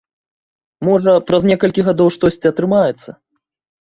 Можа, 0.87 1.11
праз 1.29 1.45
некалькі 1.51 1.85
гадоў 1.91 2.13
штосьці 2.17 2.51
атрымаецца. 2.55 3.09